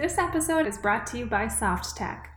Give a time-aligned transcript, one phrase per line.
[0.00, 2.28] This episode is brought to you by Softtek.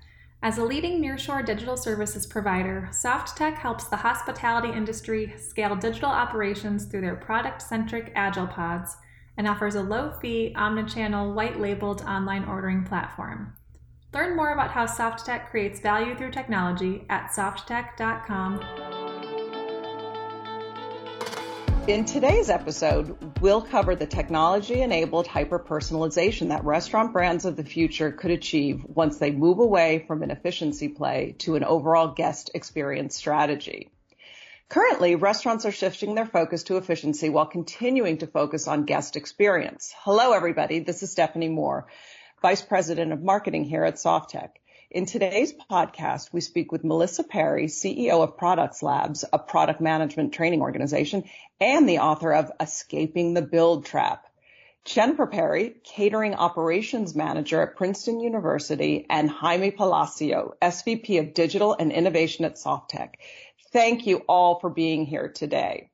[0.42, 6.84] As a leading nearshore digital services provider, Softtek helps the hospitality industry scale digital operations
[6.84, 8.98] through their product centric agile pods
[9.38, 13.54] and offers a low fee, omnichannel, white labeled online ordering platform.
[14.14, 18.93] Learn more about how Softtek creates value through technology at softtek.com.
[21.86, 27.66] In today's episode, we'll cover the technology enabled hyper personalization that restaurant brands of the
[27.66, 32.52] future could achieve once they move away from an efficiency play to an overall guest
[32.54, 33.92] experience strategy.
[34.70, 39.94] Currently, restaurants are shifting their focus to efficiency while continuing to focus on guest experience.
[40.06, 40.80] Hello, everybody.
[40.80, 41.88] This is Stephanie Moore,
[42.42, 44.52] Vice President of Marketing here at Softtek.
[44.94, 50.36] In today's podcast, we speak with Melissa Perri, CEO of Produx Labs, a product management
[50.36, 51.24] training organization,
[51.60, 54.24] and the author of Escaping the Build Trap.
[54.86, 61.92] Jennifer Perri, Catering Operations Manager at Princeton University, and Jaime Palacio, SVP of Digital and
[61.92, 63.16] Innovation at Softtek.
[63.72, 65.90] Thank you all for being here today.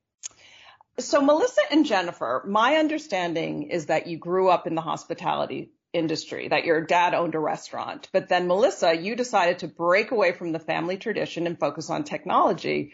[0.97, 6.47] So Melissa and Jennifer, my understanding is that you grew up in the hospitality industry,
[6.47, 8.07] that your dad owned a restaurant.
[8.11, 12.03] But then Melissa, you decided to break away from the family tradition and focus on
[12.03, 12.93] technology.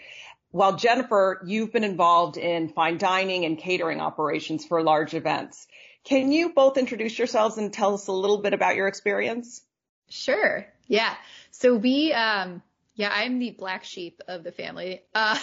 [0.51, 5.67] While Jennifer, you've been involved in fine dining and catering operations for large events.
[6.05, 9.61] Can you both introduce yourselves and tell us a little bit about your experience?
[10.09, 10.65] Sure.
[10.87, 11.13] Yeah.
[11.51, 12.61] So we, um,
[12.93, 15.01] yeah, I'm the black sheep of the family.
[15.13, 15.37] Uh,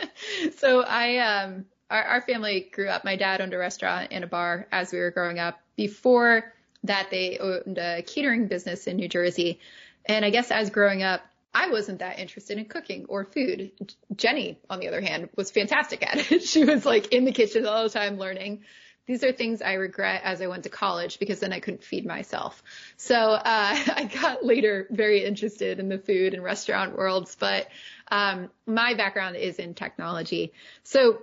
[0.58, 3.04] so I, um, our, our family grew up.
[3.04, 5.58] My dad owned a restaurant and a bar as we were growing up.
[5.76, 6.52] Before
[6.84, 9.60] that they owned a catering business in New Jersey.
[10.04, 11.22] And I guess as growing up,
[11.54, 13.72] I wasn't that interested in cooking or food.
[14.16, 16.42] Jenny, on the other hand, was fantastic at it.
[16.44, 18.62] she was like in the kitchen all the time learning.
[19.06, 22.06] These are things I regret as I went to college because then I couldn't feed
[22.06, 22.62] myself.
[22.96, 27.68] So uh, I got later very interested in the food and restaurant worlds, but
[28.10, 30.52] um, my background is in technology.
[30.84, 31.22] So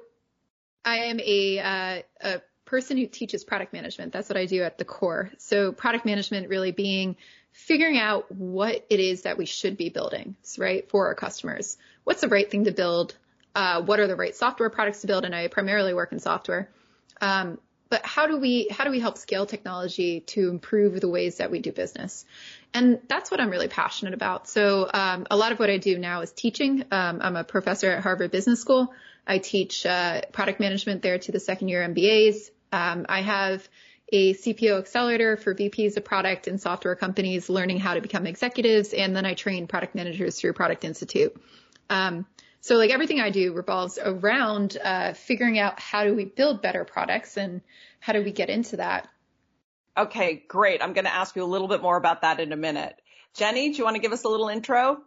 [0.85, 4.13] I am a, uh, a person who teaches product management.
[4.13, 5.31] That's what I do at the core.
[5.39, 7.15] So product management really being
[7.51, 11.77] figuring out what it is that we should be building, right, for our customers.
[12.03, 13.15] What's the right thing to build?
[13.55, 15.25] Uh, what are the right software products to build?
[15.25, 16.69] And I primarily work in software.
[17.19, 17.57] Um,
[17.89, 21.49] but how do we how do we help scale technology to improve the ways that
[21.49, 22.23] we do business?
[22.71, 24.47] And that's what I'm really passionate about.
[24.47, 26.85] So um, a lot of what I do now is teaching.
[26.91, 28.93] Um, I'm a professor at Harvard Business School.
[29.25, 32.51] I teach uh, product management there to the second year MBAs.
[32.71, 33.67] Um, I have
[34.11, 38.93] a CPO accelerator for VPs of product and software companies learning how to become executives.
[38.93, 41.35] And then I train product managers through Product Institute.
[41.89, 42.25] Um,
[42.61, 46.83] so like everything I do revolves around uh, figuring out how do we build better
[46.83, 47.61] products and
[47.99, 49.07] how do we get into that.
[49.97, 50.81] Okay, great.
[50.81, 52.99] I'm going to ask you a little bit more about that in a minute.
[53.33, 55.01] Jenny, do you want to give us a little intro?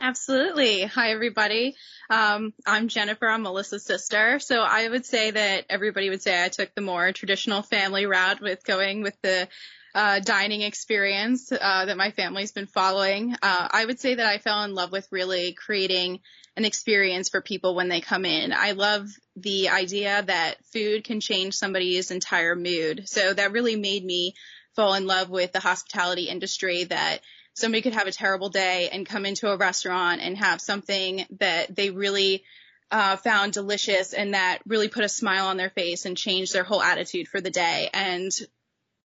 [0.00, 0.84] Absolutely.
[0.84, 1.74] Hi, everybody.
[2.08, 3.28] Um, I'm Jennifer.
[3.28, 4.38] I'm Melissa's sister.
[4.38, 8.40] So I would say that everybody would say I took the more traditional family route
[8.40, 9.48] with going with the
[9.96, 13.34] uh, dining experience uh, that my family's been following.
[13.42, 16.20] Uh, I would say that I fell in love with really creating
[16.56, 18.52] an experience for people when they come in.
[18.52, 23.08] I love the idea that food can change somebody's entire mood.
[23.08, 24.34] So that really made me
[24.76, 27.18] fall in love with the hospitality industry that
[27.58, 31.74] somebody could have a terrible day and come into a restaurant and have something that
[31.74, 32.44] they really
[32.90, 36.64] uh, found delicious and that really put a smile on their face and changed their
[36.64, 37.90] whole attitude for the day.
[37.92, 38.30] And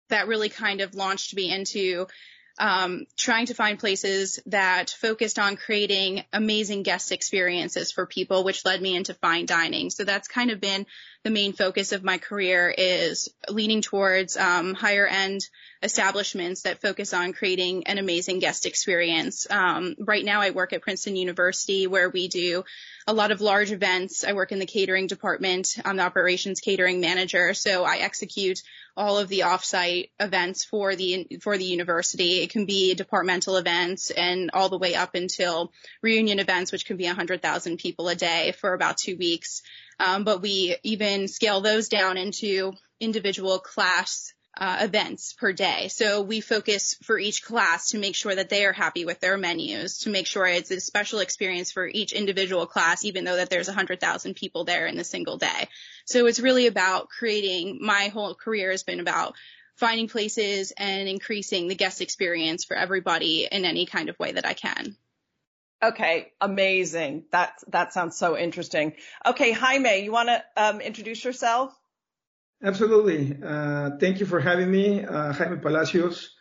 [0.09, 2.07] that really kind of launched me into
[2.59, 8.65] um, trying to find places that focused on creating amazing guest experiences for people, which
[8.65, 9.89] led me into fine dining.
[9.89, 10.85] So that's kind of been
[11.23, 15.41] the main focus of my career is leaning towards um, higher end
[15.81, 19.47] establishments that focus on creating an amazing guest experience.
[19.49, 22.63] Um, right now, I work at Princeton University where we do
[23.09, 24.23] a lot of large events.
[24.23, 25.79] I work in the catering department.
[25.83, 28.61] I'm the operations catering manager, so I execute
[28.95, 32.44] all of the offsite events for the for the university.
[32.44, 35.73] It can be departmental events and all the way up until
[36.03, 39.63] reunion events, which can be 100,000 people a day for about two weeks.
[40.00, 45.88] Um, but we even scale those down into individual class uh, events per day.
[45.88, 49.38] So we focus for each class to make sure that they are happy with their
[49.38, 53.50] menus, to make sure it's a special experience for each individual class, even though that
[53.50, 55.69] there's 100,000 people there in a single day.
[56.06, 59.35] So it's really about creating, my whole career has been about
[59.77, 64.45] finding places and increasing the guest experience for everybody in any kind of way that
[64.45, 64.97] I can.
[65.81, 67.23] Okay, amazing.
[67.31, 68.95] That that sounds so interesting.
[69.25, 71.73] Okay, Jaime, you want to um, introduce yourself?
[72.61, 73.38] Absolutely.
[73.41, 76.35] Uh, thank you for having me, uh, Jaime Palacios.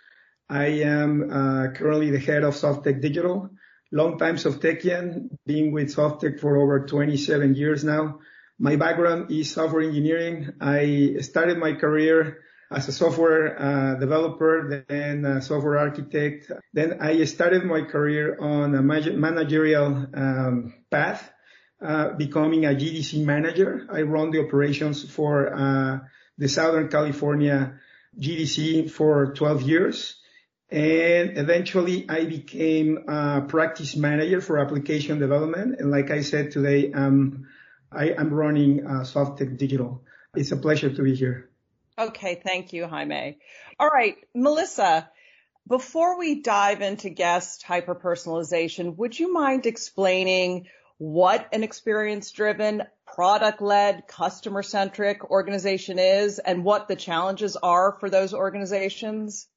[0.48, 3.50] I am uh, currently the head of Softtek Digital.
[3.92, 8.18] Long time Softtekian, being with Softtek for over 27 years now.
[8.58, 10.54] My background is software engineering.
[10.60, 12.38] I started my career
[12.72, 16.50] as a software uh, developer, then a software architect.
[16.72, 21.30] Then I started my career on a managerial um, path,
[21.80, 23.86] uh, becoming a GDC manager.
[23.90, 25.98] I run the operations for uh,
[26.36, 27.78] the Southern California
[28.18, 30.16] GDC for 12 years.
[30.70, 35.80] And eventually I became a practice manager for application development.
[35.80, 37.46] And like I said today, um,
[37.90, 40.02] I am running uh, Softtek Digital.
[40.34, 41.48] It's a pleasure to be here.
[41.98, 43.38] Okay, thank you, Jaime.
[43.80, 45.10] All right, Melissa,
[45.66, 50.66] before we dive into guest hyper-personalization, would you mind explaining
[50.98, 59.48] what an experience-driven, product-led, customer-centric organization is and what the challenges are for those organizations?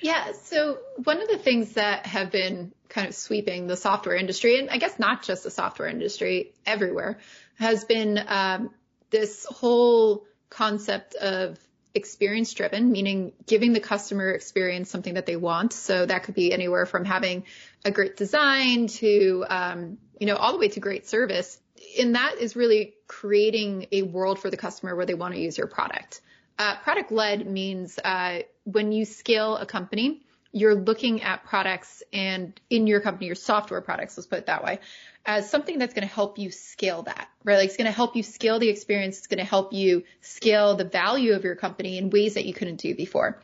[0.00, 0.32] Yeah.
[0.44, 4.70] So one of the things that have been kind of sweeping the software industry, and
[4.70, 7.18] I guess not just the software industry, everywhere,
[7.58, 8.70] has been um,
[9.10, 11.58] this whole concept of
[11.98, 15.74] experience driven, meaning giving the customer experience something that they want.
[15.74, 17.44] So that could be anywhere from having
[17.84, 21.60] a great design to, um, you know, all the way to great service.
[22.00, 25.58] And that is really creating a world for the customer where they want to use
[25.58, 26.22] your product.
[26.58, 30.22] Uh, product led means uh, when you scale a company,
[30.52, 34.64] you're looking at products and in your company, your software products, let's put it that
[34.64, 34.80] way,
[35.28, 37.56] as something that's going to help you scale that, right?
[37.56, 39.18] Like it's going to help you scale the experience.
[39.18, 42.54] It's going to help you scale the value of your company in ways that you
[42.54, 43.38] couldn't do before.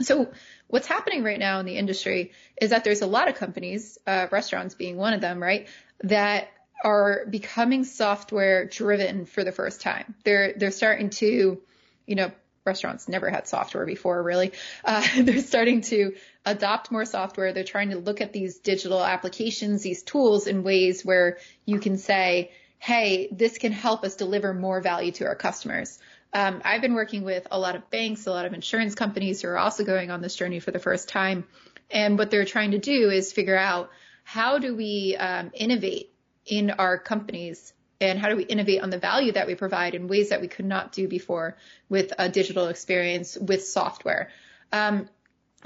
[0.00, 0.32] So
[0.66, 4.26] what's happening right now in the industry is that there's a lot of companies, uh,
[4.32, 5.68] restaurants being one of them, right?
[6.02, 6.48] That
[6.84, 10.16] are becoming software driven for the first time.
[10.24, 11.62] They're, they're starting to,
[12.04, 12.32] you know,
[12.64, 14.52] restaurants never had software before really.
[14.84, 16.14] Uh, they're starting to
[16.44, 17.52] adopt more software.
[17.52, 21.98] They're trying to look at these digital applications, these tools in ways where you can
[21.98, 26.00] say, Hey, this can help us deliver more value to our customers.
[26.32, 29.48] Um, I've been working with a lot of banks, a lot of insurance companies who
[29.48, 31.44] are also going on this journey for the first time.
[31.90, 33.90] And what they're trying to do is figure out
[34.24, 36.12] how do we um, innovate
[36.46, 40.08] in our companies and how do we innovate on the value that we provide in
[40.08, 41.56] ways that we could not do before
[41.88, 44.30] with a digital experience with software.
[44.72, 45.08] Um,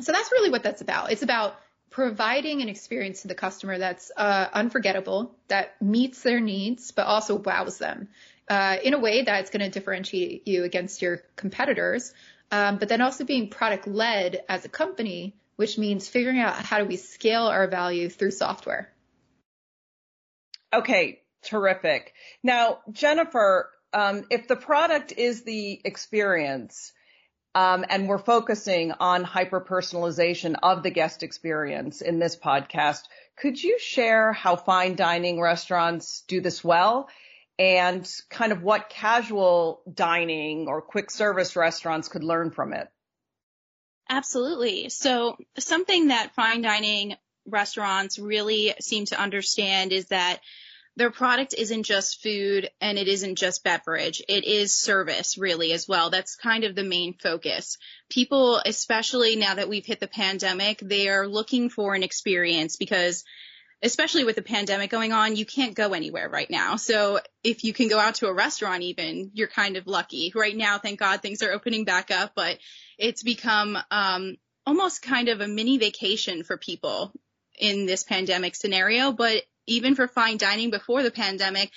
[0.00, 1.10] so that's really what that's about.
[1.10, 1.58] It's about
[1.90, 7.36] providing an experience to the customer that's uh, unforgettable, that meets their needs, but also
[7.36, 8.08] wows them
[8.48, 12.12] uh, in a way that's going to differentiate you against your competitors.
[12.50, 16.78] Um, but then also being product led as a company, which means figuring out how
[16.78, 18.92] do we scale our value through software.
[20.72, 22.12] Okay, Terrific.
[22.42, 26.92] Now, Jennifer, um, if the product is the experience,
[27.54, 33.02] um, and we're focusing on hyper personalization of the guest experience in this podcast,
[33.38, 37.08] could you share how fine dining restaurants do this well
[37.58, 42.88] and kind of what casual dining or quick service restaurants could learn from it?
[44.08, 44.90] Absolutely.
[44.90, 47.16] So something that fine dining
[47.46, 50.40] restaurants really seem to understand is that
[50.96, 54.22] their product isn't just food and it isn't just beverage.
[54.28, 56.08] It is service really as well.
[56.08, 57.76] That's kind of the main focus.
[58.08, 63.24] People, especially now that we've hit the pandemic, they are looking for an experience because
[63.82, 66.76] especially with the pandemic going on, you can't go anywhere right now.
[66.76, 70.32] So if you can go out to a restaurant even, you're kind of lucky.
[70.34, 72.58] Right now, thank God things are opening back up, but
[72.96, 77.12] it's become um, almost kind of a mini vacation for people
[77.58, 81.70] in this pandemic scenario, but even for fine dining before the pandemic,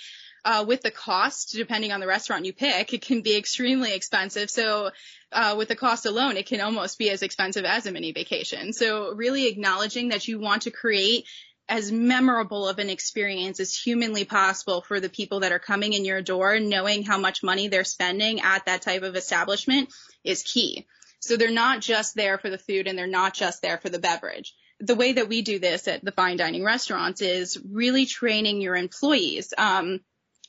[0.44, 4.48] uh, with the cost, depending on the restaurant you pick, it can be extremely expensive.
[4.48, 4.90] So,
[5.32, 8.72] uh, with the cost alone, it can almost be as expensive as a mini vacation.
[8.72, 11.26] So really acknowledging that you want to create
[11.68, 16.04] as memorable of an experience as humanly possible for the people that are coming in
[16.04, 19.88] your door, knowing how much money they're spending at that type of establishment
[20.24, 20.86] is key.
[21.20, 24.00] So they're not just there for the food and they're not just there for the
[24.00, 28.60] beverage the way that we do this at the fine dining restaurants is really training
[28.60, 29.52] your employees.
[29.56, 30.00] Um,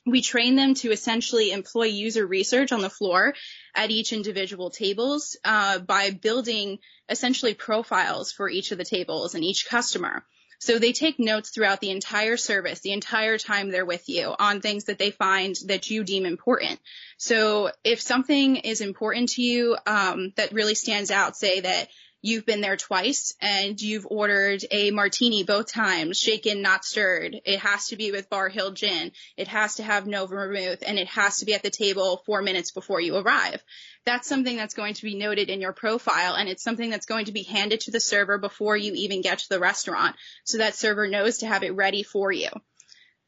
[0.04, 3.34] we train them to essentially employ user research on the floor
[3.74, 9.44] at each individual tables uh, by building essentially profiles for each of the tables and
[9.44, 10.24] each customer.
[10.58, 14.60] So they take notes throughout the entire service, the entire time they're with you on
[14.60, 16.78] things that they find that you deem important.
[17.16, 21.88] So if something is important to you um, that really stands out, say that
[22.22, 27.40] you've been there twice and you've ordered a martini both times, shaken, not stirred.
[27.44, 29.10] It has to be with Barr Hill Gin.
[29.36, 32.40] It has to have no vermouth and it has to be at the table four
[32.40, 33.62] minutes before you arrive.
[34.04, 37.26] that's something that's going to be noted in your profile and it's something that's going
[37.26, 40.74] to be handed to the server before you even get to the restaurant so that
[40.74, 42.48] server knows to have it ready for you.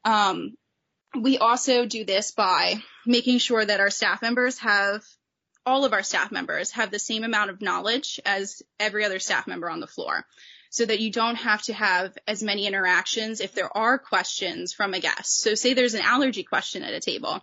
[0.03, 0.55] Um,
[1.19, 2.75] we also do this by
[3.05, 5.03] making sure that our staff members have
[5.65, 9.47] all of our staff members have the same amount of knowledge as every other staff
[9.47, 10.25] member on the floor
[10.69, 14.93] so that you don't have to have as many interactions if there are questions from
[14.93, 15.39] a guest.
[15.39, 17.41] So say there's an allergy question at a table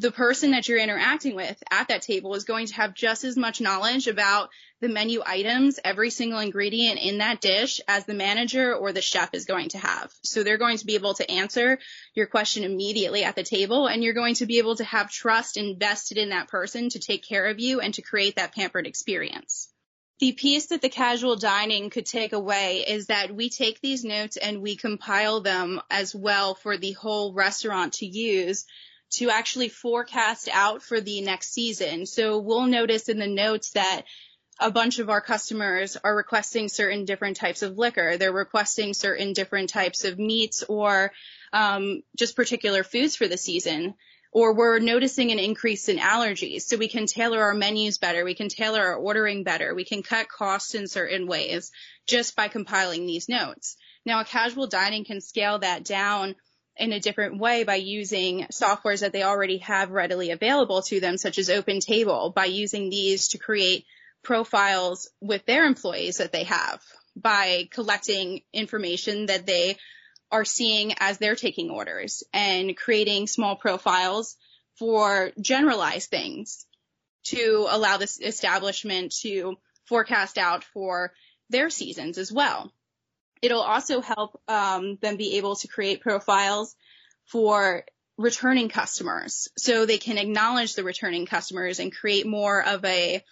[0.00, 3.36] the person that you're interacting with at that table is going to have just as
[3.36, 4.50] much knowledge about
[4.80, 9.30] the menu items, every single ingredient in that dish as the manager or the chef
[9.32, 10.12] is going to have.
[10.22, 11.80] So they're going to be able to answer
[12.14, 15.56] your question immediately at the table and you're going to be able to have trust
[15.56, 19.68] invested in that person to take care of you and to create that pampered experience.
[20.20, 24.36] The piece that the casual dining could take away is that we take these notes
[24.36, 28.64] and we compile them as well for the whole restaurant to use
[29.10, 32.06] to actually forecast out for the next season.
[32.06, 34.02] So we'll notice in the notes that
[34.60, 38.16] a bunch of our customers are requesting certain different types of liquor.
[38.16, 41.12] They're requesting certain different types of meats or
[41.52, 43.94] um, just particular foods for the season.
[44.30, 46.62] Or we're noticing an increase in allergies.
[46.62, 48.24] So we can tailor our menus better.
[48.24, 49.74] We can tailor our ordering better.
[49.74, 51.70] We can cut costs in certain ways
[52.06, 53.76] just by compiling these notes.
[54.04, 56.34] Now a casual dining can scale that down
[56.78, 61.18] in a different way by using softwares that they already have readily available to them,
[61.18, 63.84] such as OpenTable, by using these to create
[64.22, 66.80] profiles with their employees that they have,
[67.16, 69.76] by collecting information that they
[70.30, 74.36] are seeing as they're taking orders and creating small profiles
[74.78, 76.66] for generalized things
[77.24, 79.56] to allow this establishment to
[79.86, 81.12] forecast out for
[81.50, 82.72] their seasons as well.
[83.42, 86.74] It'll also help um, them be able to create profiles
[87.24, 87.84] for
[88.16, 93.22] returning customers so they can acknowledge the returning customers and create more of a,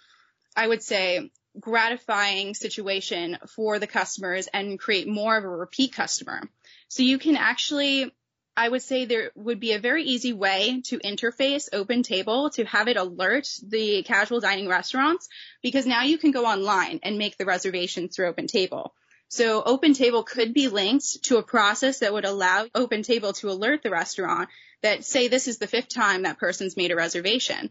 [0.55, 6.41] I would say, gratifying situation for the customers and create more of a repeat customer.
[6.87, 8.15] So you can actually,
[8.55, 12.87] I would say there would be a very easy way to interface OpenTable to have
[12.87, 15.27] it alert the casual dining restaurants
[15.61, 18.91] because now you can go online and make the reservations through OpenTable.
[19.29, 23.89] So OpenTable could be linked to a process that would allow OpenTable to alert the
[23.89, 24.49] restaurant
[24.81, 27.69] that say this is the fifth time that person's made a reservation.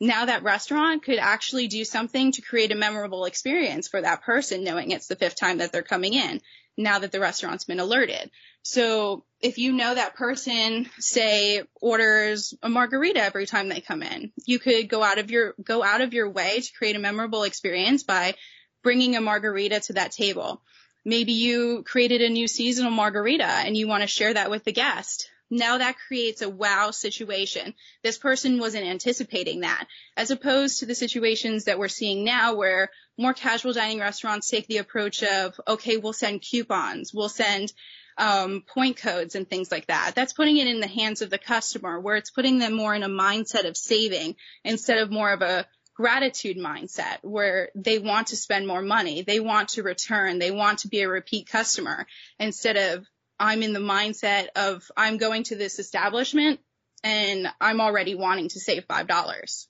[0.00, 4.64] Now that restaurant could actually do something to create a memorable experience for that person
[4.64, 6.40] knowing it's the fifth time that they're coming in
[6.76, 8.30] now that the restaurant's been alerted.
[8.62, 14.32] So if you know that person, say, orders a margarita every time they come in,
[14.44, 17.44] you could go out of your, go out of your way to create a memorable
[17.44, 18.34] experience by
[18.82, 20.62] bringing a margarita to that table.
[21.04, 24.72] Maybe you created a new seasonal margarita and you want to share that with the
[24.72, 25.30] guest.
[25.50, 27.74] Now that creates a wow situation.
[28.02, 32.90] This person wasn't anticipating that, as opposed to the situations that we're seeing now where
[33.18, 37.72] more casual dining restaurants take the approach of, okay, we'll send coupons, we'll send
[38.16, 40.12] um, point codes and things like that.
[40.14, 43.02] That's putting it in the hands of the customer where it's putting them more in
[43.02, 48.36] a mindset of saving instead of more of a gratitude mindset where they want to
[48.36, 49.22] spend more money.
[49.22, 50.38] They want to return.
[50.38, 52.06] They want to be a repeat customer
[52.38, 53.06] instead of
[53.38, 56.60] I'm in the mindset of I'm going to this establishment
[57.02, 59.66] and I'm already wanting to save $5.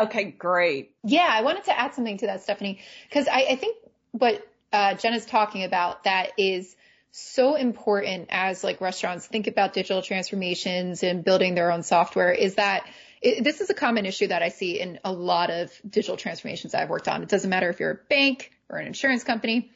[0.00, 0.94] Okay, great.
[1.04, 3.76] Yeah, I wanted to add something to that, Stephanie, because I, I, think
[4.12, 6.76] what uh, Jen is talking about that is
[7.10, 12.56] so important as like restaurants think about digital transformations and building their own software is
[12.56, 12.84] that
[13.20, 16.74] it, this is a common issue that I see in a lot of digital transformations
[16.74, 17.22] I've worked on.
[17.22, 19.70] It doesn't matter if you're a bank or an insurance company.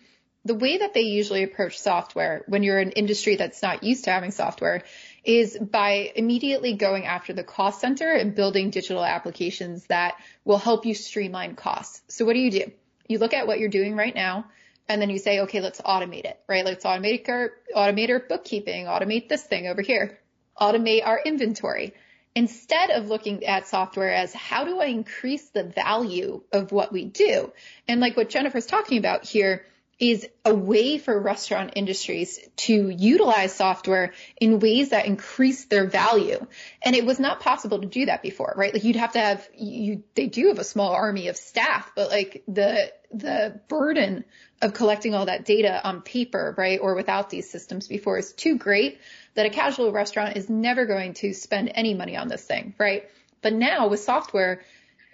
[0.45, 4.11] The way that they usually approach software when you're an industry that's not used to
[4.11, 4.83] having software
[5.25, 10.85] is by immediately going after the cost center and building digital applications that will help
[10.85, 12.03] you streamline costs.
[12.09, 12.73] So what do you do?
[13.07, 14.47] You look at what you're doing right now
[14.89, 16.65] and then you say, okay, let's automate it, right?
[16.65, 20.19] Let's automate our, automate our bookkeeping, automate this thing over here,
[20.61, 21.95] automate our inventory
[22.35, 27.05] instead of looking at software as how do I increase the value of what we
[27.05, 27.53] do?
[27.89, 29.65] And like what Jennifer's talking about here
[30.03, 36.45] is a way for restaurant industries to utilize software in ways that increase their value.
[36.83, 38.75] And it was not possible to do that before, right?
[38.75, 42.11] Like you'd have to have, you, they do have a small army of staff, but
[42.11, 44.25] like the, the burden
[44.61, 46.81] of collecting all that data on paper, right?
[46.83, 48.99] Or without these systems before is too great
[49.35, 53.09] that a casual restaurant is never going to spend any money on this thing, right?
[53.41, 54.63] But now with software,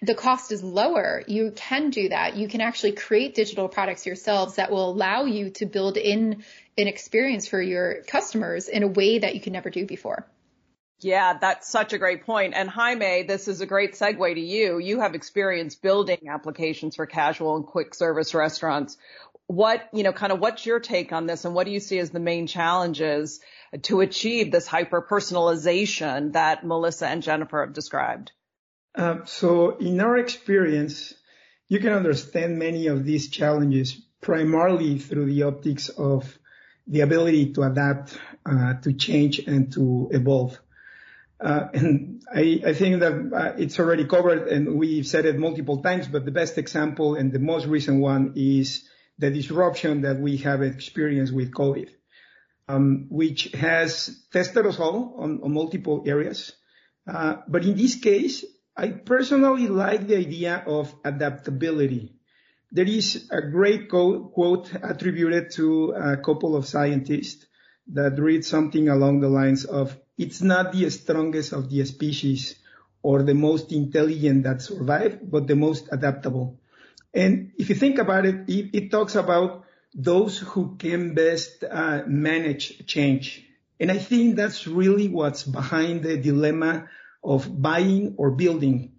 [0.03, 1.25] the cost is lower.
[1.27, 2.37] You can do that.
[2.37, 6.45] You can actually create digital products yourselves that will allow you to build in
[6.77, 10.27] an experience for your customers in a way that you can never do before.
[11.01, 12.55] Yeah, that's such a great point.
[12.55, 14.79] And Jaime, this is a great segue to you.
[14.79, 18.97] You have experience building applications for casual and quick service restaurants.
[19.49, 21.99] What, you know, kind of what's your take on this and what do you see
[21.99, 23.41] as the main challenges
[23.83, 28.31] to achieve this hyper personalization that Melissa and Jennifer have described?
[28.95, 31.15] Uh, so in our experience,
[31.69, 36.39] you can understand many of these challenges primarily through the optics of
[36.87, 40.59] the ability to adapt, uh, to change and to evolve.
[41.41, 45.83] Uh, and I, I, think that uh, it's already covered and we've said it multiple
[45.83, 48.83] times, but the best example and the most recent one is
[49.19, 51.89] the disruption that we have experienced with COVID,
[52.69, 56.53] um, which has tested us all on, multiple areas.
[57.07, 58.45] Uh, but in this case,
[58.77, 62.15] I personally like the idea of adaptability.
[62.71, 67.47] There is a great quote attributed to a couple of scientists
[67.89, 72.57] that read something along the lines of it's not the strongest of the species
[73.03, 76.61] or the most intelligent that survive, but the most adaptable.
[77.15, 82.03] And if you think about it, it, it talks about those who can best uh,
[82.07, 83.45] manage change.
[83.81, 86.89] And I think that's really what's behind the dilemma
[87.23, 88.93] of buying or building.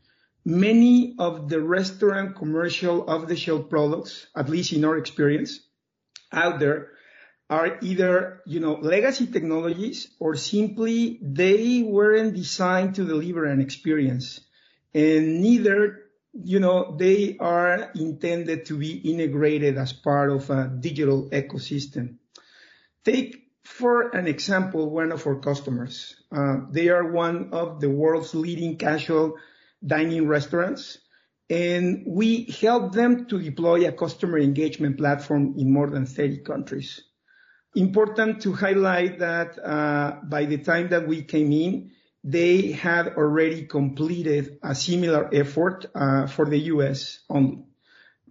[0.46, 5.60] Many of the restaurant commercial off the shelf products, at least in our experience
[6.32, 6.92] out there,
[7.50, 14.40] are either, you know, legacy technologies or simply they weren't designed to deliver an experience.
[14.94, 21.30] And neither, you know, they are intended to be integrated as part of a digital
[21.30, 22.18] ecosystem.
[23.04, 26.16] Take for an example, one of our customers.
[26.36, 29.38] Uh, they are one of the world's leading casual
[29.86, 30.98] dining restaurants,
[31.50, 37.02] and we help them to deploy a customer engagement platform in more than 30 countries.
[37.76, 41.92] Important to highlight that uh, by the time that we came in,
[42.24, 47.20] they had already completed a similar effort uh, for the U.S.
[47.30, 47.64] only.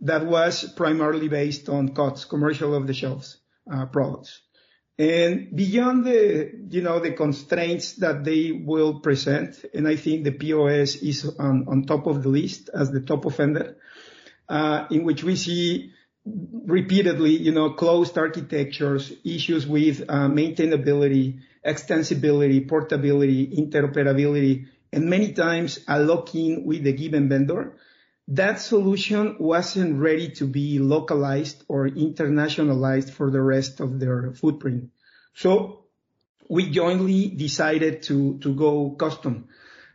[0.02, 3.34] That was primarily based on COTS, commercial off-the-shelf
[3.72, 4.42] uh, products.
[4.98, 10.32] And beyond the, you know, the constraints that they will present, and I think the
[10.32, 13.76] POS is on top of the list as the top offender,
[14.48, 15.92] uh, in which we see
[16.66, 25.80] repeatedly, you know, closed architectures, issues with uh, maintainability, extensibility, portability, interoperability, and many times
[25.88, 27.76] a lock-in with the given vendor.
[28.28, 34.90] That solution wasn't ready to be localized or internationalized for the rest of their footprint.
[35.34, 35.84] So
[36.48, 39.48] we jointly decided to, to go custom.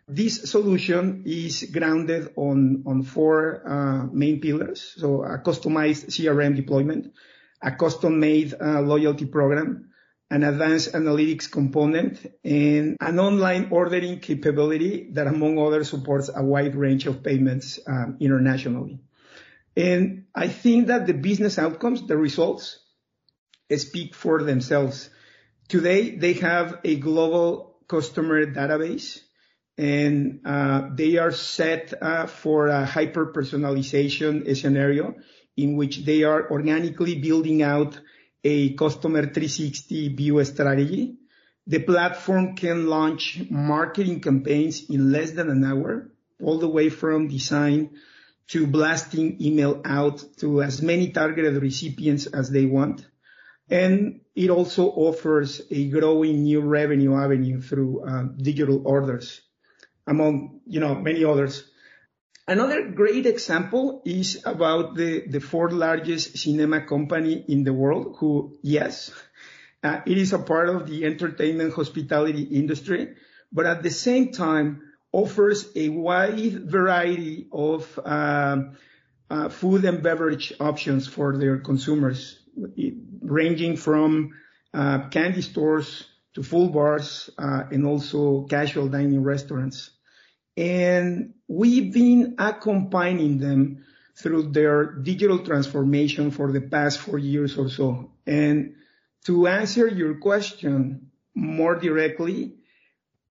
[0.07, 4.95] This solution is grounded on on four uh, main pillars.
[4.97, 7.13] So a customized CRM deployment,
[7.61, 9.91] a custom-made uh, loyalty program,
[10.29, 16.75] an advanced analytics component, and an online ordering capability that, among others, supports a wide
[16.75, 18.99] range of payments um, internationally.
[19.77, 22.79] And I think that the business outcomes, the results,
[23.75, 25.09] speak for themselves.
[25.69, 29.21] Today, they have a global customer database
[29.77, 35.15] and uh, they are set uh, for a hyper-personalization scenario
[35.57, 37.99] in which they are organically building out
[38.43, 41.15] a customer 360 view strategy.
[41.65, 47.29] The platform can launch marketing campaigns in less than an hour, all the way from
[47.29, 47.91] design
[48.49, 53.07] to blasting email out to as many targeted recipients as they want.
[53.69, 59.41] And it also offers a growing new revenue avenue through uh, digital orders
[60.07, 61.63] among, you know, many others.
[62.47, 68.57] Another great example is about the, the fourth largest cinema company in the world who,
[68.61, 69.11] yes,
[69.81, 73.15] uh, it is a part of the entertainment hospitality industry,
[73.51, 74.81] but at the same time
[75.13, 78.57] offers a wide variety of uh,
[79.29, 82.39] uh, food and beverage options for their consumers,
[83.21, 84.33] ranging from
[84.73, 89.91] uh, candy stores to full bars uh, and also casual dining restaurants
[90.55, 93.85] and we've been accompanying them
[94.15, 98.11] through their digital transformation for the past four years or so.
[98.27, 98.75] And
[99.25, 102.55] to answer your question more directly,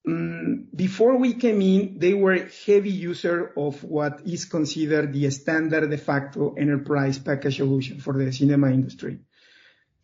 [0.06, 5.88] um, before we came in, they were heavy user of what is considered the standard
[5.88, 9.20] de facto enterprise package solution for the cinema industry.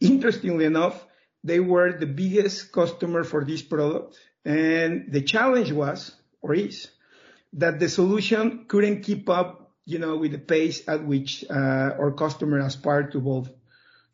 [0.00, 1.04] Interestingly enough,
[1.42, 6.88] they were the biggest customer for this product, and the challenge was, or is,
[7.54, 11.54] that the solution couldn't keep up, you know, with the pace at which uh,
[11.98, 13.50] our customer aspired to evolve.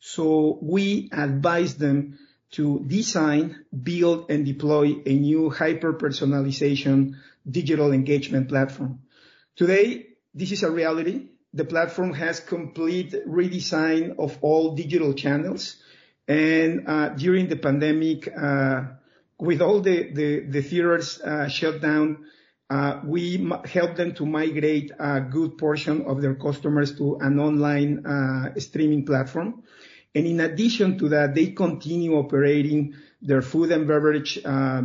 [0.00, 2.18] So we advised them
[2.52, 7.14] to design, build, and deploy a new hyper-personalization
[7.50, 9.00] digital engagement platform.
[9.56, 11.30] Today, this is a reality.
[11.52, 15.76] The platform has complete redesign of all digital channels.
[16.28, 18.28] And uh, during the pandemic,
[19.38, 22.26] with all the the theaters shut down,
[23.04, 28.58] we help them to migrate a good portion of their customers to an online uh
[28.58, 29.62] streaming platform.
[30.14, 34.40] And in addition to that, they continue operating their food and beverage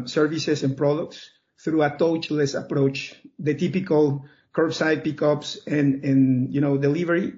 [0.06, 1.30] services and products
[1.64, 7.34] through a touchless approach, the typical curbside pickups and you know delivery,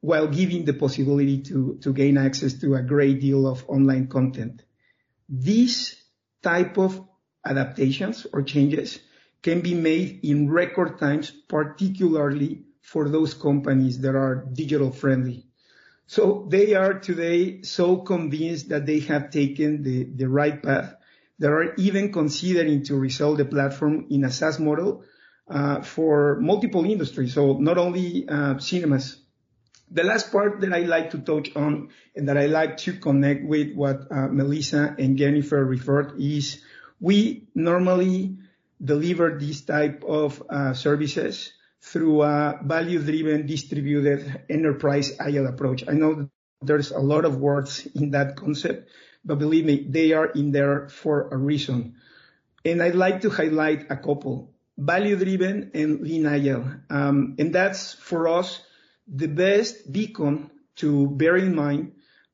[0.00, 4.62] while giving the possibility to to gain access to a great deal of online content.
[5.28, 5.96] These
[6.42, 7.00] type of
[7.44, 9.00] adaptations or changes
[9.42, 15.46] can be made in record times, particularly for those companies that are digital friendly.
[16.06, 20.94] So they are today so convinced that they have taken the the right path.
[21.38, 25.04] They are even considering to resell the platform in a SaaS model,
[25.48, 29.18] uh, for multiple industries, so not only uh, cinemas.
[29.90, 33.44] The last part that I like to touch on, and that I like to connect
[33.44, 36.62] with what uh, Melissa and Jennifer referred, is
[37.00, 38.38] we normally
[38.82, 45.84] deliver these type of uh, services through a value-driven, distributed enterprise agile approach.
[45.88, 46.28] I know
[46.60, 48.88] there's a lot of words in that concept,
[49.24, 51.96] but believe me, they are in there for a reason.
[52.64, 54.54] And I'd like to highlight a couple.
[54.78, 56.64] Value-driven and lean agile.
[56.88, 58.62] Um, and that's, for us,
[59.06, 61.92] the best beacon to bear in mind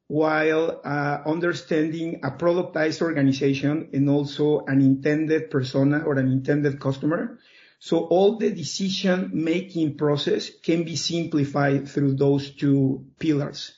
[0.08, 7.38] while uh, understanding a productized organization and also an intended persona or an intended customer.
[7.78, 13.74] So all the decision-making process can be simplified through those two pillars.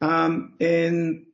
[0.00, 1.26] Um, and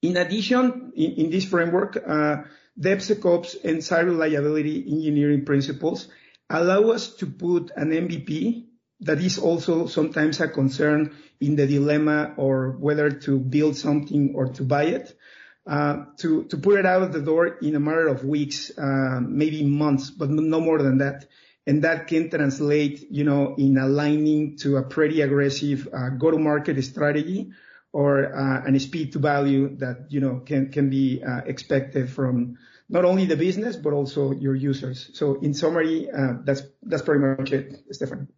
[0.00, 2.44] in addition, in this framework, uh,
[2.80, 6.08] DevSecOps and site reliability engineering principles
[6.48, 8.67] allow us to put an MVP
[9.00, 14.48] that is also sometimes a concern in the dilemma or whether to build something or
[14.54, 15.16] to buy it,
[15.68, 19.20] Uh, to to put it out of the door in a matter of weeks, uh,
[19.20, 21.28] maybe months, but no more than that.
[21.66, 27.52] And that can translate you know, in aligning to a pretty aggressive uh, go-to-market strategy
[27.92, 28.32] or
[28.64, 32.56] a speed to value that you know, can can be expected from
[32.88, 35.10] not only the business, but also your users.
[35.12, 36.08] So in summary,
[36.46, 38.28] that's that's pretty much it, Stephanie.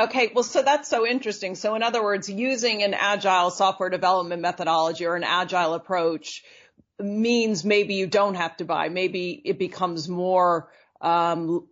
[0.00, 0.32] Okay.
[0.34, 1.54] Well, so that's so interesting.
[1.54, 6.42] So, in other words, using an agile software development methodology or an agile approach
[6.98, 8.88] means maybe you don't have to buy.
[8.88, 10.70] Maybe it becomes more
[11.02, 11.66] um,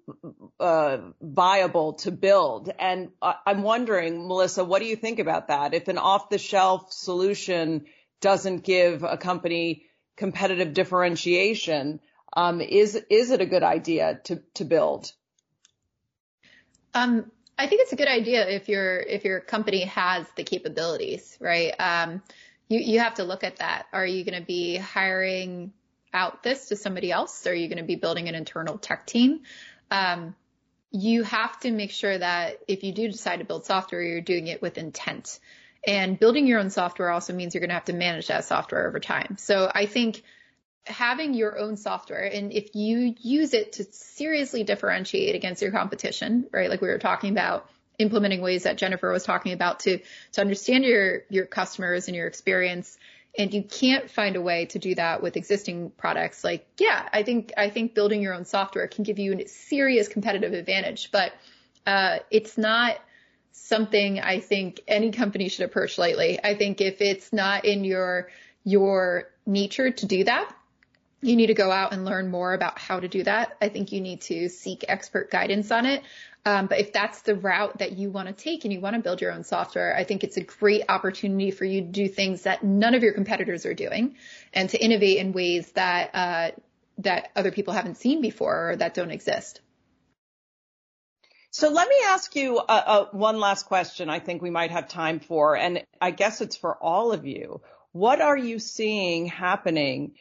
[0.60, 2.70] uh, viable to build.
[2.78, 5.72] And I'm wondering, Melissa, what do you think about that?
[5.72, 7.86] If an off-the-shelf solution
[8.20, 9.84] doesn't give a company
[10.16, 12.00] competitive differentiation,
[12.34, 14.20] um, is is it a good idea
[14.54, 15.12] to build?
[16.94, 21.36] Um, I think it's a good idea if your if your company has the capabilities,
[21.40, 21.72] right?
[21.78, 22.22] Um,
[22.68, 23.86] you have to look at that.
[23.92, 25.72] Are you going to be hiring
[26.12, 27.46] out this to somebody else?
[27.46, 29.40] Are you going to be building an internal tech team?
[29.90, 30.34] Um,
[30.90, 34.46] you have to make sure that if you do decide to build software, you're doing
[34.46, 35.40] it with intent.
[35.86, 38.86] And building your own software also means you're going to have to manage that software
[38.86, 39.36] over time.
[39.38, 40.22] So I think
[40.86, 46.46] having your own software, and if you use it to seriously differentiate against your competition,
[46.52, 46.70] right?
[46.70, 49.98] Like we were talking about implementing ways that Jennifer was talking about to
[50.32, 52.96] to understand your your customers and your experience,
[53.36, 57.22] and you can't find a way to do that with existing products, like, yeah, I
[57.22, 61.10] think i think building your own software can give you a serious competitive advantage.
[61.10, 61.32] But
[61.86, 62.98] uh, it's not
[63.52, 66.38] something I think any company should approach lightly.
[66.42, 68.28] I think if it's not in your
[68.64, 70.54] your nature to do that,
[71.20, 73.56] you need to go out and learn more about how to do that.
[73.60, 76.02] I think you need to seek expert guidance on it.
[76.46, 79.02] Um, but if that's the route that you want to take and you want to
[79.02, 82.42] build your own software, I think it's a great opportunity for you to do things
[82.42, 84.14] that none of your competitors are doing
[84.54, 89.10] and to innovate in ways that uh, other people haven't seen before or that don't
[89.10, 89.60] exist.
[91.50, 94.88] So let me ask you uh, uh, one last question I think we might have
[94.88, 97.62] time for, and I guess it's for all of you.
[97.92, 100.12] What are you seeing happening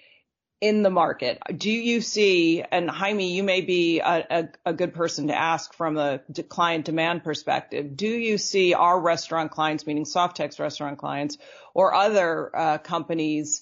[0.59, 1.39] in the market?
[1.55, 6.19] Do you see, and Jaime, you may be a good person to ask from a
[6.49, 7.95] client demand perspective.
[7.95, 11.37] Do you see our restaurant clients, meaning Softtek's restaurant clients
[11.73, 13.61] or other uh, companies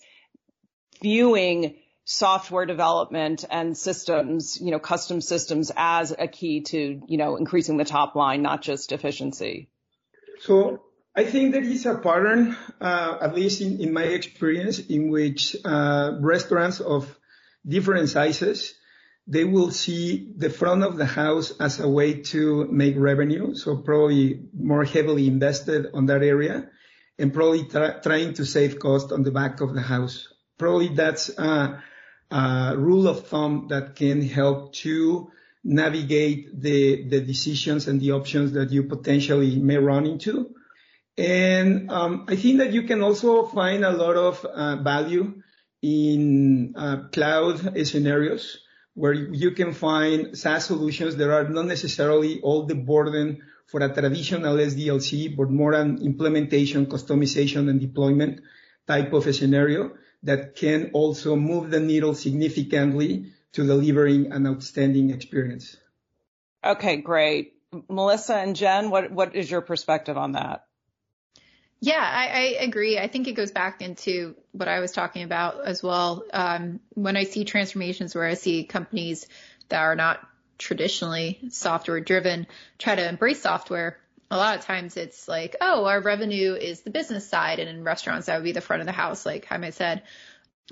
[1.01, 7.36] viewing software development and systems, you know, custom systems as a key to you know,
[7.36, 9.69] increasing the top line, not just efficiency?
[11.17, 15.56] I think there is a pattern, uh, at least in, in, my experience, in which
[15.63, 17.17] uh, restaurants of
[17.65, 18.73] different sizes,
[19.25, 23.56] they will see the front of the house as a way to make revenue.
[23.56, 26.69] So probably more heavily invested on that area
[27.17, 30.28] and probably tra- trying to save cost on the back of the house.
[30.58, 31.82] Probably that's a,
[32.30, 35.32] a rule of thumb that can help to
[35.63, 40.55] navigate the, the decisions and the options that you potentially may run into.
[41.17, 45.41] And um, I think that you can also find a lot of uh, value
[45.82, 48.60] in uh, cloud scenarios
[48.95, 53.93] where you can find SaaS solutions that are not necessarily all the burden for a
[53.93, 58.41] traditional SDLC, but more an implementation, customization, and deployment
[58.88, 59.91] type of a scenario
[60.23, 65.78] that can also move the needle significantly to delivering an outstanding experience.
[66.63, 67.54] Okay, great.
[67.89, 70.64] Melissa and Jen, what, what is your perspective on that?
[71.81, 72.97] Yeah, I, I, agree.
[72.97, 76.23] I think it goes back into what I was talking about as well.
[76.33, 79.27] Um, when I see transformations where I see companies
[79.69, 80.25] that are not
[80.57, 82.47] traditionally software driven
[82.79, 83.99] try to embrace software,
[84.31, 87.59] a lot of times it's like, oh, our revenue is the business side.
[87.59, 90.03] And in restaurants, that would be the front of the house, like Jaime said.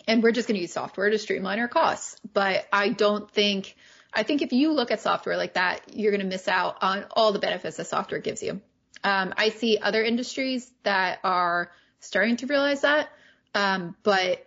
[0.08, 2.20] And we're just going to use software to streamline our costs.
[2.34, 3.76] But I don't think,
[4.12, 7.06] I think if you look at software like that, you're going to miss out on
[7.12, 8.62] all the benefits that software gives you.
[9.04, 13.10] Um, I see other industries that are starting to realize that.
[13.56, 14.46] Um, but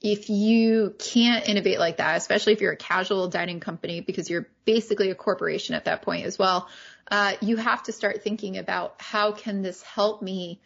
[0.00, 4.48] if you can't innovate like that, especially if you're a casual dining company, because you're
[4.64, 6.68] basically a corporation at that point as well,
[7.10, 10.60] uh, you have to start thinking about how can this help me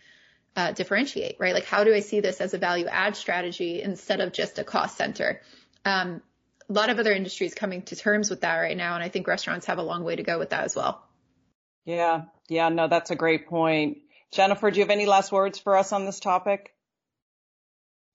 [0.57, 1.55] uh, differentiate, right?
[1.55, 4.65] Like how do I see this as a value add strategy instead of just a
[4.65, 5.41] cost center?
[5.85, 6.23] Um,
[6.69, 9.27] a lot of other industries coming to terms with that right now, and I think
[9.27, 11.03] restaurants have a long way to go with that as well.
[11.91, 13.99] Yeah, yeah, no, that's a great point.
[14.31, 16.73] Jennifer, do you have any last words for us on this topic?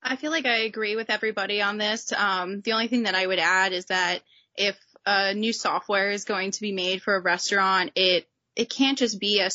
[0.02, 2.14] I feel like I agree with everybody on this.
[2.14, 4.22] Um, the only thing that I would add is that
[4.56, 8.98] if a new software is going to be made for a restaurant, it it can't
[8.98, 9.50] just be a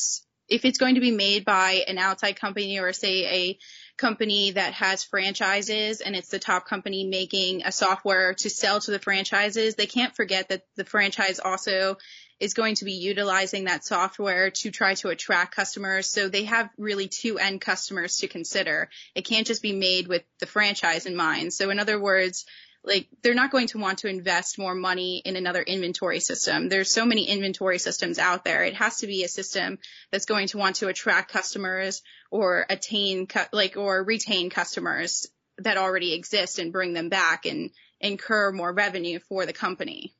[0.47, 3.59] if it's going to be made by an outside company or say a
[3.97, 8.91] company that has franchises and it's the top company making a software to sell to
[8.91, 11.97] the franchises, they can't forget that the franchise also
[12.41, 16.09] is going to be utilizing that software to try to attract customers.
[16.09, 18.89] So they have really two end customers to consider.
[19.13, 21.53] It can't just be made with the franchise in mind.
[21.53, 22.45] So in other words,
[22.83, 26.67] like they're not going to want to invest more money in another inventory system.
[26.67, 28.63] There's so many inventory systems out there.
[28.63, 29.77] It has to be a system
[30.11, 32.01] that's going to want to attract customers
[32.31, 35.27] or attain like or retain customers
[35.59, 40.15] that already exist and bring them back and incur more revenue for the company.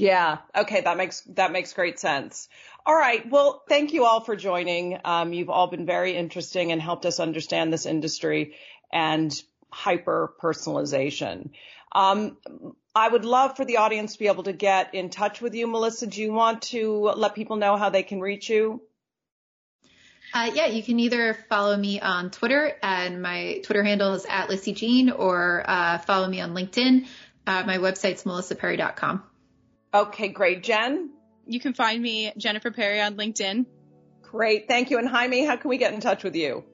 [0.00, 0.38] Yeah.
[0.56, 0.80] Okay.
[0.80, 2.48] That makes, that makes great sense.
[2.86, 3.28] All right.
[3.28, 4.98] Well, thank you all for joining.
[5.04, 8.54] Um, you've all been very interesting and helped us understand this industry
[8.90, 9.30] and
[9.70, 11.50] hyper personalization.
[11.92, 12.38] Um,
[12.94, 15.66] I would love for the audience to be able to get in touch with you.
[15.66, 18.80] Melissa, do you want to let people know how they can reach you?
[20.32, 24.48] Uh, yeah, you can either follow me on Twitter, and my Twitter handle is at
[24.48, 27.06] Lissy Jean, or uh, follow me on LinkedIn.
[27.46, 29.24] Uh, my website's melissaperri.com.
[29.92, 30.62] Okay, great.
[30.62, 31.10] Jen?
[31.46, 33.66] You can find me, Jennifer Perri, on LinkedIn.
[34.22, 34.68] Great.
[34.68, 34.98] Thank you.
[34.98, 36.64] And Jaime, how can we get in touch with you?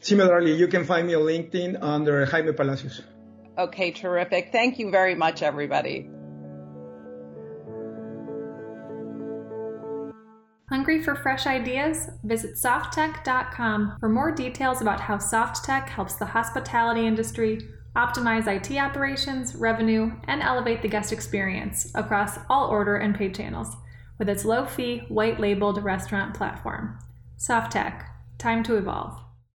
[0.00, 3.02] Similarly, you can find me on LinkedIn under Jaime Palacios.
[3.58, 4.50] Okay, terrific.
[4.52, 6.08] Thank you very much, everybody.
[10.70, 12.08] Hungry for fresh ideas?
[12.24, 17.60] Visit softtek.com for more details about how Softtek helps the hospitality industry
[17.96, 23.76] optimize IT operations, revenue, and elevate the guest experience across all order and paid channels
[24.18, 26.98] with its low fee, white labeled restaurant platform.
[27.38, 28.06] Softtek,
[28.38, 29.23] time to evolve.